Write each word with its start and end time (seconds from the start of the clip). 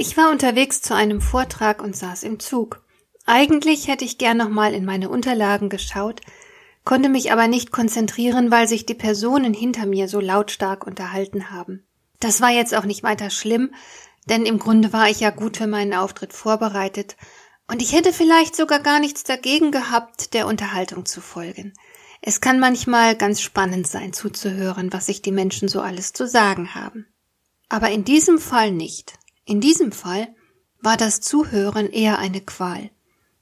Ich 0.00 0.16
war 0.16 0.30
unterwegs 0.30 0.80
zu 0.80 0.94
einem 0.94 1.20
Vortrag 1.20 1.82
und 1.82 1.96
saß 1.96 2.22
im 2.22 2.38
Zug. 2.38 2.84
Eigentlich 3.26 3.88
hätte 3.88 4.04
ich 4.04 4.16
gern 4.16 4.36
nochmal 4.36 4.72
in 4.72 4.84
meine 4.84 5.08
Unterlagen 5.08 5.68
geschaut, 5.68 6.20
konnte 6.84 7.08
mich 7.08 7.32
aber 7.32 7.48
nicht 7.48 7.72
konzentrieren, 7.72 8.52
weil 8.52 8.68
sich 8.68 8.86
die 8.86 8.94
Personen 8.94 9.52
hinter 9.52 9.86
mir 9.86 10.08
so 10.08 10.20
lautstark 10.20 10.86
unterhalten 10.86 11.50
haben. 11.50 11.84
Das 12.20 12.40
war 12.40 12.50
jetzt 12.50 12.76
auch 12.76 12.84
nicht 12.84 13.02
weiter 13.02 13.28
schlimm, 13.28 13.74
denn 14.26 14.46
im 14.46 14.60
Grunde 14.60 14.92
war 14.92 15.10
ich 15.10 15.18
ja 15.18 15.30
gut 15.30 15.56
für 15.56 15.66
meinen 15.66 15.94
Auftritt 15.94 16.32
vorbereitet, 16.32 17.16
und 17.66 17.82
ich 17.82 17.92
hätte 17.92 18.12
vielleicht 18.12 18.54
sogar 18.54 18.78
gar 18.78 19.00
nichts 19.00 19.24
dagegen 19.24 19.72
gehabt, 19.72 20.32
der 20.32 20.46
Unterhaltung 20.46 21.06
zu 21.06 21.20
folgen. 21.20 21.74
Es 22.22 22.40
kann 22.40 22.60
manchmal 22.60 23.16
ganz 23.16 23.40
spannend 23.42 23.88
sein 23.88 24.12
zuzuhören, 24.12 24.92
was 24.92 25.06
sich 25.06 25.22
die 25.22 25.32
Menschen 25.32 25.68
so 25.68 25.80
alles 25.80 26.12
zu 26.12 26.26
sagen 26.26 26.74
haben. 26.76 27.06
Aber 27.68 27.90
in 27.90 28.04
diesem 28.04 28.38
Fall 28.38 28.70
nicht. 28.70 29.17
In 29.48 29.62
diesem 29.62 29.92
Fall 29.92 30.28
war 30.82 30.98
das 30.98 31.22
Zuhören 31.22 31.90
eher 31.90 32.18
eine 32.18 32.42
Qual. 32.42 32.90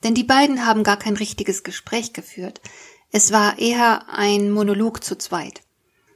Denn 0.05 0.15
die 0.15 0.23
beiden 0.23 0.65
haben 0.65 0.85
gar 0.85 0.99
kein 0.99 1.17
richtiges 1.17 1.65
Gespräch 1.65 2.13
geführt. 2.13 2.61
Es 3.11 3.33
war 3.33 3.59
eher 3.59 4.09
ein 4.09 4.53
Monolog 4.53 5.03
zu 5.03 5.19
zweit. 5.19 5.63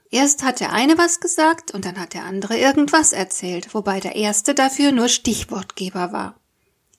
Erst 0.08 0.44
hat 0.44 0.60
der 0.60 0.72
eine 0.72 0.96
was 0.96 1.18
gesagt 1.18 1.72
und 1.72 1.86
dann 1.86 1.98
hat 1.98 2.14
der 2.14 2.24
andere 2.24 2.56
irgendwas 2.56 3.12
erzählt, 3.12 3.74
wobei 3.74 3.98
der 3.98 4.14
erste 4.14 4.54
dafür 4.54 4.92
nur 4.92 5.08
Stichwortgeber 5.08 6.12
war. 6.12 6.38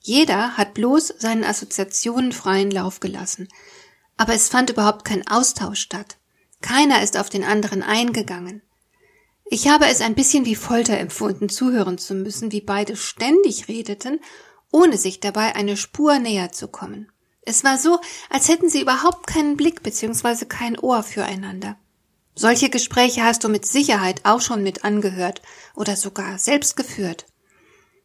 Jeder 0.02 0.58
hat 0.58 0.74
bloß 0.74 1.14
seinen 1.18 1.44
Assoziationen 1.44 2.32
freien 2.32 2.70
Lauf 2.70 3.00
gelassen. 3.00 3.48
Aber 4.18 4.34
es 4.34 4.50
fand 4.50 4.68
überhaupt 4.68 5.06
kein 5.06 5.26
Austausch 5.26 5.80
statt. 5.80 6.18
Keiner 6.60 7.02
ist 7.02 7.16
auf 7.16 7.30
den 7.30 7.44
anderen 7.44 7.82
eingegangen. 7.82 8.60
Ich 9.54 9.68
habe 9.68 9.84
es 9.84 10.00
ein 10.00 10.14
bisschen 10.14 10.46
wie 10.46 10.56
Folter 10.56 10.96
empfunden, 10.96 11.50
zuhören 11.50 11.98
zu 11.98 12.14
müssen, 12.14 12.52
wie 12.52 12.62
beide 12.62 12.96
ständig 12.96 13.68
redeten, 13.68 14.18
ohne 14.70 14.96
sich 14.96 15.20
dabei 15.20 15.54
eine 15.54 15.76
Spur 15.76 16.18
näher 16.18 16.52
zu 16.52 16.68
kommen. 16.68 17.12
Es 17.42 17.62
war 17.62 17.76
so, 17.76 18.00
als 18.30 18.48
hätten 18.48 18.70
sie 18.70 18.80
überhaupt 18.80 19.26
keinen 19.26 19.58
Blick 19.58 19.82
bzw. 19.82 20.46
kein 20.46 20.78
Ohr 20.78 21.02
füreinander. 21.02 21.76
Solche 22.34 22.70
Gespräche 22.70 23.24
hast 23.24 23.44
du 23.44 23.50
mit 23.50 23.66
Sicherheit 23.66 24.22
auch 24.24 24.40
schon 24.40 24.62
mit 24.62 24.86
angehört 24.86 25.42
oder 25.76 25.96
sogar 25.96 26.38
selbst 26.38 26.74
geführt. 26.74 27.26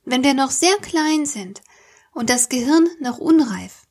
Wenn 0.03 0.25
wir 0.25 0.33
noch 0.33 0.51
sehr 0.51 0.75
klein 0.81 1.25
sind 1.25 1.61
und 2.11 2.29
das 2.29 2.49
Gehirn 2.49 2.89
noch 2.99 3.19
unreif, 3.19 3.83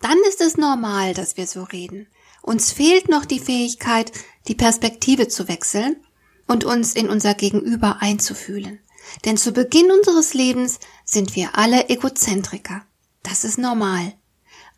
dann 0.00 0.18
ist 0.28 0.40
es 0.40 0.56
normal, 0.56 1.14
dass 1.14 1.36
wir 1.36 1.46
so 1.46 1.62
reden. 1.62 2.08
Uns 2.42 2.72
fehlt 2.72 3.08
noch 3.08 3.26
die 3.26 3.38
Fähigkeit, 3.38 4.10
die 4.48 4.56
Perspektive 4.56 5.28
zu 5.28 5.46
wechseln 5.46 6.02
und 6.46 6.64
uns 6.64 6.94
in 6.94 7.08
unser 7.08 7.34
Gegenüber 7.34 7.98
einzufühlen. 8.00 8.80
Denn 9.24 9.36
zu 9.36 9.52
Beginn 9.52 9.90
unseres 9.90 10.34
Lebens 10.34 10.78
sind 11.04 11.36
wir 11.36 11.56
alle 11.56 11.88
Egozentriker. 11.88 12.82
Das 13.22 13.44
ist 13.44 13.58
normal. 13.58 14.12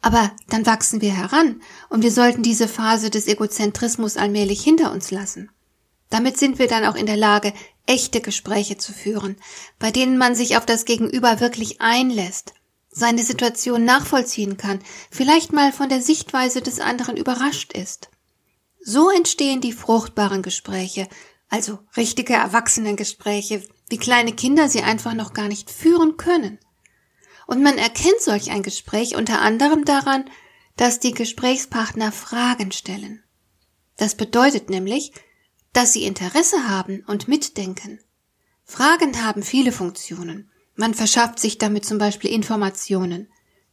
Aber 0.00 0.30
dann 0.48 0.64
wachsen 0.64 1.00
wir 1.00 1.14
heran 1.14 1.60
und 1.88 2.02
wir 2.02 2.12
sollten 2.12 2.42
diese 2.42 2.68
Phase 2.68 3.10
des 3.10 3.26
Egozentrismus 3.26 4.16
allmählich 4.16 4.62
hinter 4.62 4.92
uns 4.92 5.10
lassen. 5.10 5.50
Damit 6.10 6.38
sind 6.38 6.58
wir 6.58 6.68
dann 6.68 6.84
auch 6.84 6.94
in 6.94 7.06
der 7.06 7.16
Lage, 7.16 7.52
echte 7.86 8.20
Gespräche 8.20 8.78
zu 8.78 8.92
führen, 8.92 9.36
bei 9.78 9.90
denen 9.90 10.18
man 10.18 10.34
sich 10.34 10.56
auf 10.56 10.66
das 10.66 10.84
Gegenüber 10.84 11.40
wirklich 11.40 11.80
einlässt, 11.80 12.54
seine 12.90 13.22
Situation 13.22 13.84
nachvollziehen 13.84 14.56
kann, 14.56 14.80
vielleicht 15.10 15.52
mal 15.52 15.72
von 15.72 15.88
der 15.88 16.00
Sichtweise 16.00 16.62
des 16.62 16.80
anderen 16.80 17.16
überrascht 17.16 17.72
ist. 17.72 18.10
So 18.80 19.10
entstehen 19.10 19.60
die 19.60 19.72
fruchtbaren 19.72 20.42
Gespräche, 20.42 21.08
also 21.48 21.78
richtige 21.96 22.34
Erwachsenengespräche, 22.34 23.62
wie 23.88 23.98
kleine 23.98 24.32
Kinder 24.32 24.68
sie 24.68 24.82
einfach 24.82 25.14
noch 25.14 25.32
gar 25.32 25.48
nicht 25.48 25.70
führen 25.70 26.16
können. 26.16 26.58
Und 27.46 27.62
man 27.62 27.78
erkennt 27.78 28.20
solch 28.20 28.50
ein 28.50 28.62
Gespräch 28.62 29.16
unter 29.16 29.40
anderem 29.40 29.84
daran, 29.84 30.30
dass 30.76 31.00
die 31.00 31.12
Gesprächspartner 31.12 32.12
Fragen 32.12 32.72
stellen. 32.72 33.22
Das 33.96 34.14
bedeutet 34.14 34.70
nämlich, 34.70 35.12
dass 35.72 35.92
sie 35.92 36.04
Interesse 36.04 36.68
haben 36.68 37.02
und 37.06 37.28
mitdenken. 37.28 38.00
Fragen 38.64 39.24
haben 39.24 39.42
viele 39.42 39.72
Funktionen. 39.72 40.50
Man 40.76 40.94
verschafft 40.94 41.38
sich 41.38 41.58
damit 41.58 41.84
zum 41.84 41.98
Beispiel 41.98 42.30
Informationen. 42.30 43.28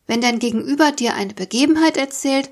Wenn 0.08 0.22
dein 0.22 0.40
Gegenüber 0.40 0.91
dir 0.91 1.16
eine 1.16 1.34
Begebenheit 1.34 1.97
erzählt 1.97 2.50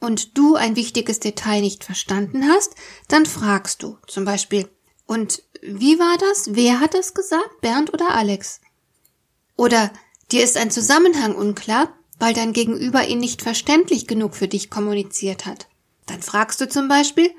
und 0.00 0.36
du 0.36 0.54
ein 0.54 0.76
wichtiges 0.76 1.20
Detail 1.20 1.60
nicht 1.60 1.84
verstanden 1.84 2.48
hast, 2.48 2.74
dann 3.08 3.26
fragst 3.26 3.82
du 3.82 3.98
zum 4.06 4.24
Beispiel, 4.24 4.68
und 5.06 5.42
wie 5.62 5.98
war 5.98 6.18
das? 6.18 6.54
Wer 6.54 6.80
hat 6.80 6.94
das 6.94 7.14
gesagt? 7.14 7.60
Bernd 7.60 7.94
oder 7.94 8.10
Alex? 8.10 8.60
Oder 9.56 9.92
dir 10.32 10.42
ist 10.42 10.56
ein 10.56 10.70
Zusammenhang 10.70 11.34
unklar, 11.34 11.92
weil 12.18 12.34
dein 12.34 12.52
Gegenüber 12.52 13.06
ihn 13.06 13.18
nicht 13.18 13.42
verständlich 13.42 14.06
genug 14.06 14.34
für 14.34 14.48
dich 14.48 14.70
kommuniziert 14.70 15.46
hat. 15.46 15.68
Dann 16.06 16.22
fragst 16.22 16.60
du 16.60 16.68
zum 16.68 16.88
Beispiel, 16.88 17.30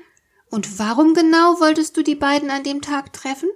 und 0.50 0.78
warum 0.78 1.14
genau 1.14 1.60
wolltest 1.60 1.96
du 1.96 2.02
die 2.02 2.14
beiden 2.14 2.50
an 2.50 2.64
dem 2.64 2.80
Tag 2.80 3.12
treffen? 3.12 3.50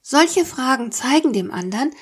Solche 0.00 0.44
Fragen 0.44 0.92
zeigen 0.92 1.32
dem 1.32 1.50
anderen, 1.50 1.92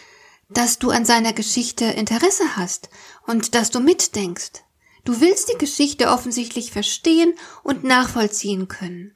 dass 0.51 0.79
du 0.79 0.91
an 0.91 1.05
seiner 1.05 1.33
Geschichte 1.33 1.84
Interesse 1.84 2.57
hast 2.57 2.91
und 3.27 3.55
dass 3.55 3.71
du 3.71 3.81
mitdenkst. 3.81 4.64
Du 5.04 5.20
willst 5.20 5.53
die 5.53 5.59
Geschichte 5.59 6.09
offensichtlich 6.09 6.70
verstehen 6.72 7.34
und 7.62 7.84
nachvollziehen 7.84 8.69
können. 8.69 9.15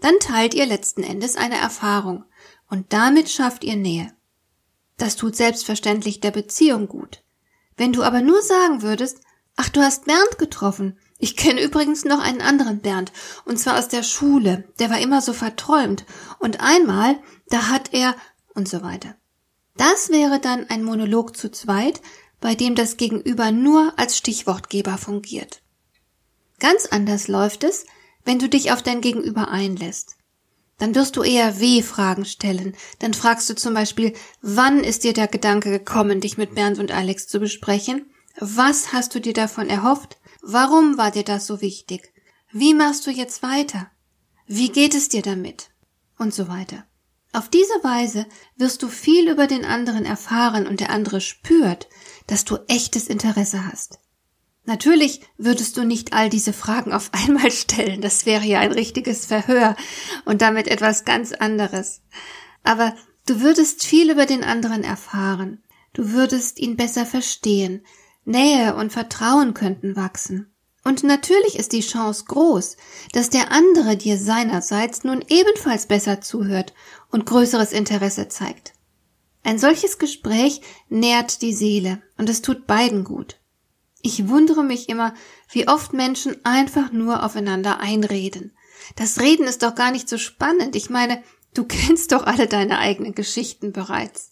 Dann 0.00 0.18
teilt 0.20 0.54
ihr 0.54 0.66
letzten 0.66 1.02
Endes 1.02 1.36
eine 1.36 1.56
Erfahrung 1.56 2.24
und 2.68 2.92
damit 2.92 3.30
schafft 3.30 3.64
ihr 3.64 3.76
Nähe. 3.76 4.12
Das 4.98 5.16
tut 5.16 5.36
selbstverständlich 5.36 6.20
der 6.20 6.30
Beziehung 6.30 6.88
gut. 6.88 7.22
Wenn 7.76 7.92
du 7.92 8.02
aber 8.02 8.20
nur 8.20 8.42
sagen 8.42 8.82
würdest, 8.82 9.20
ach, 9.56 9.68
du 9.68 9.80
hast 9.80 10.04
Bernd 10.04 10.38
getroffen. 10.38 10.98
Ich 11.18 11.36
kenne 11.36 11.62
übrigens 11.62 12.04
noch 12.04 12.20
einen 12.20 12.42
anderen 12.42 12.80
Bernd, 12.80 13.12
und 13.44 13.58
zwar 13.58 13.78
aus 13.78 13.88
der 13.88 14.02
Schule. 14.02 14.64
Der 14.78 14.90
war 14.90 14.98
immer 14.98 15.22
so 15.22 15.32
verträumt. 15.32 16.04
Und 16.38 16.60
einmal, 16.60 17.18
da 17.48 17.68
hat 17.68 17.92
er 17.92 18.14
und 18.54 18.68
so 18.68 18.82
weiter. 18.82 19.14
Das 19.76 20.08
wäre 20.08 20.40
dann 20.40 20.68
ein 20.70 20.82
Monolog 20.82 21.36
zu 21.36 21.50
zweit, 21.50 22.00
bei 22.40 22.54
dem 22.54 22.74
das 22.74 22.96
Gegenüber 22.96 23.50
nur 23.50 23.94
als 23.96 24.16
Stichwortgeber 24.16 24.98
fungiert. 24.98 25.62
Ganz 26.58 26.86
anders 26.86 27.28
läuft 27.28 27.64
es, 27.64 27.86
wenn 28.24 28.38
du 28.38 28.48
dich 28.48 28.72
auf 28.72 28.82
dein 28.82 29.00
Gegenüber 29.00 29.48
einlässt. 29.48 30.16
Dann 30.78 30.94
wirst 30.94 31.16
du 31.16 31.22
eher 31.22 31.58
W-Fragen 31.60 32.24
stellen. 32.24 32.76
Dann 32.98 33.14
fragst 33.14 33.48
du 33.48 33.54
zum 33.54 33.74
Beispiel, 33.74 34.12
wann 34.42 34.84
ist 34.84 35.04
dir 35.04 35.14
der 35.14 35.28
Gedanke 35.28 35.70
gekommen, 35.70 36.20
dich 36.20 36.36
mit 36.36 36.54
Bernd 36.54 36.78
und 36.78 36.90
Alex 36.90 37.28
zu 37.28 37.40
besprechen? 37.40 38.10
Was 38.38 38.92
hast 38.92 39.14
du 39.14 39.20
dir 39.20 39.32
davon 39.32 39.68
erhofft? 39.68 40.18
Warum 40.42 40.98
war 40.98 41.10
dir 41.10 41.24
das 41.24 41.46
so 41.46 41.62
wichtig? 41.62 42.12
Wie 42.52 42.74
machst 42.74 43.06
du 43.06 43.10
jetzt 43.10 43.42
weiter? 43.42 43.90
Wie 44.46 44.68
geht 44.68 44.94
es 44.94 45.08
dir 45.08 45.22
damit? 45.22 45.70
Und 46.18 46.34
so 46.34 46.48
weiter. 46.48 46.84
Auf 47.36 47.50
diese 47.50 47.74
Weise 47.82 48.24
wirst 48.56 48.82
du 48.82 48.88
viel 48.88 49.28
über 49.28 49.46
den 49.46 49.66
anderen 49.66 50.06
erfahren 50.06 50.66
und 50.66 50.80
der 50.80 50.88
andere 50.88 51.20
spürt, 51.20 51.86
dass 52.26 52.46
du 52.46 52.56
echtes 52.66 53.08
Interesse 53.08 53.66
hast. 53.70 53.98
Natürlich 54.64 55.20
würdest 55.36 55.76
du 55.76 55.84
nicht 55.84 56.14
all 56.14 56.30
diese 56.30 56.54
Fragen 56.54 56.94
auf 56.94 57.10
einmal 57.12 57.50
stellen, 57.50 58.00
das 58.00 58.24
wäre 58.24 58.46
ja 58.46 58.60
ein 58.60 58.72
richtiges 58.72 59.26
Verhör 59.26 59.76
und 60.24 60.40
damit 60.40 60.66
etwas 60.66 61.04
ganz 61.04 61.32
anderes. 61.32 62.00
Aber 62.62 62.96
du 63.26 63.42
würdest 63.42 63.84
viel 63.84 64.10
über 64.10 64.24
den 64.24 64.42
anderen 64.42 64.82
erfahren, 64.82 65.62
du 65.92 66.12
würdest 66.12 66.58
ihn 66.58 66.74
besser 66.76 67.04
verstehen, 67.04 67.84
Nähe 68.24 68.74
und 68.76 68.94
Vertrauen 68.94 69.52
könnten 69.52 69.94
wachsen. 69.94 70.55
Und 70.86 71.02
natürlich 71.02 71.58
ist 71.58 71.72
die 71.72 71.80
Chance 71.80 72.26
groß, 72.28 72.76
dass 73.10 73.28
der 73.28 73.50
andere 73.50 73.96
dir 73.96 74.16
seinerseits 74.16 75.02
nun 75.02 75.20
ebenfalls 75.26 75.86
besser 75.86 76.20
zuhört 76.20 76.74
und 77.10 77.26
größeres 77.26 77.72
Interesse 77.72 78.28
zeigt. 78.28 78.72
Ein 79.42 79.58
solches 79.58 79.98
Gespräch 79.98 80.60
nährt 80.88 81.42
die 81.42 81.54
Seele 81.54 82.00
und 82.18 82.30
es 82.30 82.40
tut 82.40 82.68
beiden 82.68 83.02
gut. 83.02 83.40
Ich 84.00 84.28
wundere 84.28 84.62
mich 84.62 84.88
immer, 84.88 85.12
wie 85.50 85.66
oft 85.66 85.92
Menschen 85.92 86.36
einfach 86.44 86.92
nur 86.92 87.24
aufeinander 87.24 87.80
einreden. 87.80 88.56
Das 88.94 89.18
Reden 89.18 89.48
ist 89.48 89.64
doch 89.64 89.74
gar 89.74 89.90
nicht 89.90 90.08
so 90.08 90.18
spannend. 90.18 90.76
Ich 90.76 90.88
meine, 90.88 91.20
du 91.52 91.64
kennst 91.68 92.12
doch 92.12 92.24
alle 92.24 92.46
deine 92.46 92.78
eigenen 92.78 93.16
Geschichten 93.16 93.72
bereits. 93.72 94.30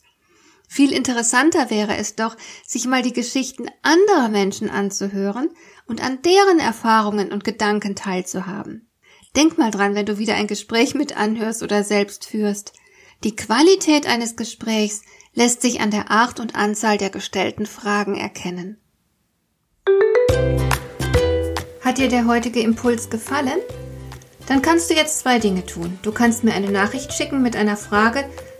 Viel 0.68 0.92
interessanter 0.92 1.70
wäre 1.70 1.96
es 1.96 2.16
doch, 2.16 2.36
sich 2.66 2.86
mal 2.86 3.02
die 3.02 3.12
Geschichten 3.12 3.66
anderer 3.82 4.28
Menschen 4.28 4.70
anzuhören 4.70 5.50
und 5.86 6.02
an 6.02 6.22
deren 6.22 6.58
Erfahrungen 6.58 7.32
und 7.32 7.44
Gedanken 7.44 7.94
teilzuhaben. 7.94 8.90
Denk 9.36 9.58
mal 9.58 9.70
dran, 9.70 9.94
wenn 9.94 10.06
du 10.06 10.18
wieder 10.18 10.34
ein 10.34 10.46
Gespräch 10.46 10.94
mit 10.94 11.16
anhörst 11.16 11.62
oder 11.62 11.84
selbst 11.84 12.24
führst. 12.26 12.72
Die 13.24 13.36
Qualität 13.36 14.06
eines 14.06 14.36
Gesprächs 14.36 15.02
lässt 15.34 15.62
sich 15.62 15.80
an 15.80 15.90
der 15.90 16.10
Art 16.10 16.40
und 16.40 16.54
Anzahl 16.54 16.98
der 16.98 17.10
gestellten 17.10 17.66
Fragen 17.66 18.16
erkennen. 18.16 18.78
Hat 21.80 21.98
dir 21.98 22.08
der 22.08 22.26
heutige 22.26 22.60
Impuls 22.60 23.10
gefallen? 23.10 23.58
Dann 24.46 24.62
kannst 24.62 24.90
du 24.90 24.94
jetzt 24.94 25.20
zwei 25.20 25.38
Dinge 25.38 25.64
tun. 25.66 25.98
Du 26.02 26.12
kannst 26.12 26.44
mir 26.44 26.54
eine 26.54 26.70
Nachricht 26.70 27.12
schicken 27.12 27.42
mit 27.42 27.56
einer 27.56 27.76
Frage, 27.76 28.28